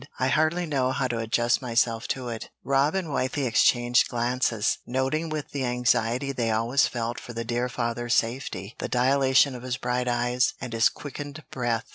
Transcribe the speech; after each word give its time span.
"I 0.17 0.29
hardly 0.29 0.65
know 0.65 0.91
how 0.93 1.07
to 1.09 1.19
adjust 1.19 1.61
myself 1.61 2.07
to 2.07 2.29
it." 2.29 2.49
Rob 2.63 2.95
and 2.95 3.09
Wythie 3.09 3.45
exchanged 3.45 4.07
glances, 4.09 4.79
noting 4.87 5.29
with 5.29 5.51
the 5.51 5.63
anxiety 5.63 6.31
they 6.31 6.49
always 6.49 6.87
felt 6.87 7.19
for 7.19 7.33
the 7.33 7.45
dear 7.45 7.69
father's 7.69 8.15
safety, 8.15 8.73
the 8.79 8.87
dilation 8.89 9.53
of 9.53 9.61
his 9.61 9.77
bright 9.77 10.07
eyes 10.07 10.55
and 10.59 10.73
his 10.73 10.89
quickened 10.89 11.43
breath. 11.51 11.85